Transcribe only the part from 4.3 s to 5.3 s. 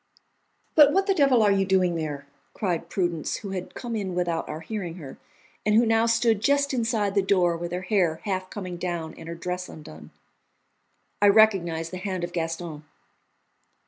our hearing her,